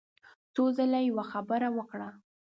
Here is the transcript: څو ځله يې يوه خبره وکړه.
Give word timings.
څو 0.53 0.63
ځله 0.77 0.99
يې 1.03 1.07
يوه 1.09 1.23
خبره 1.31 1.67
وکړه. 1.77 2.09